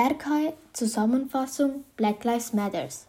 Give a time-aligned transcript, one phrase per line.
[0.00, 3.08] RK Zusammenfassung Black Lives Matters.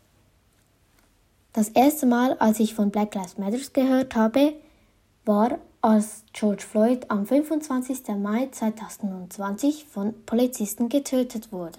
[1.53, 4.55] Das erste Mal, als ich von Black Lives Matters gehört habe,
[5.23, 8.07] war, als George Floyd am 25.
[8.17, 11.77] Mai 2020 von Polizisten getötet wurde.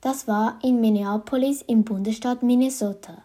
[0.00, 3.24] Das war in Minneapolis im Bundesstaat Minnesota.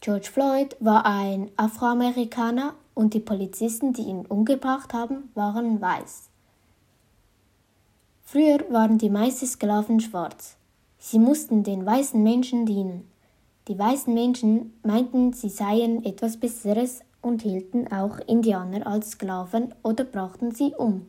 [0.00, 6.30] George Floyd war ein Afroamerikaner und die Polizisten, die ihn umgebracht haben, waren weiß.
[8.28, 10.56] Früher waren die meisten Sklaven schwarz.
[10.98, 13.08] Sie mussten den weißen Menschen dienen.
[13.68, 20.02] Die weißen Menschen meinten, sie seien etwas Besseres und hielten auch Indianer als Sklaven oder
[20.02, 21.06] brachten sie um.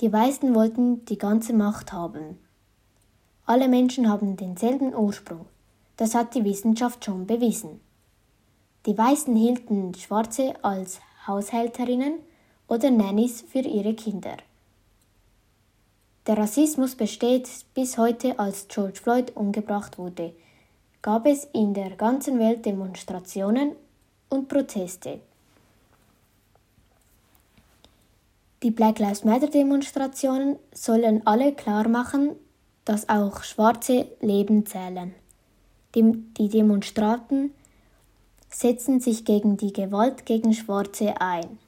[0.00, 2.38] Die Weißen wollten die ganze Macht haben.
[3.44, 5.44] Alle Menschen haben denselben Ursprung.
[5.98, 7.80] Das hat die Wissenschaft schon bewiesen.
[8.86, 12.14] Die Weißen hielten Schwarze als Haushälterinnen
[12.66, 14.38] oder Nannies für ihre Kinder.
[16.28, 20.34] Der Rassismus besteht bis heute, als George Floyd umgebracht wurde,
[21.00, 23.72] gab es in der ganzen Welt Demonstrationen
[24.28, 25.20] und Proteste.
[28.62, 32.36] Die Black Lives Matter Demonstrationen sollen alle klar machen,
[32.84, 35.14] dass auch schwarze Leben zählen.
[35.94, 37.54] Die Demonstranten
[38.50, 41.58] setzen sich gegen die Gewalt gegen Schwarze ein.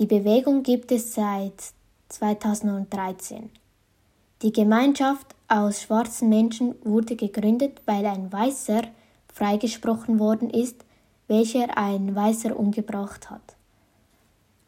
[0.00, 1.70] Die Bewegung gibt es seit
[2.08, 3.48] 2013.
[4.42, 8.82] Die Gemeinschaft aus schwarzen Menschen wurde gegründet, weil ein Weißer
[9.32, 10.84] freigesprochen worden ist,
[11.26, 13.56] welcher ein Weißer umgebracht hat.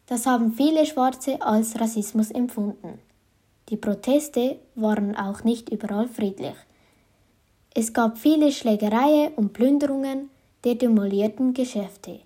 [0.07, 2.99] Das haben viele Schwarze als Rassismus empfunden.
[3.69, 6.55] Die Proteste waren auch nicht überall friedlich.
[7.75, 10.31] Es gab viele Schlägereien und Plünderungen
[10.63, 12.21] der demolierten Geschäfte.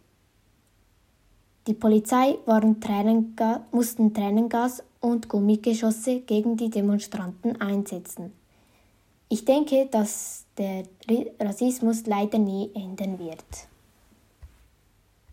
[1.67, 2.37] Die Polizei
[2.79, 8.31] Tränenga mussten Tränengas und Gummigeschosse gegen die Demonstranten einsetzen.
[9.27, 10.83] Ich denke, dass der
[11.39, 13.67] Rassismus leider nie enden wird.